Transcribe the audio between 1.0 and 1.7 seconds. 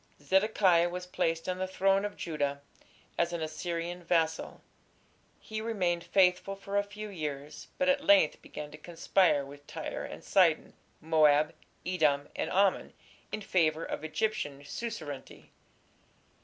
placed on the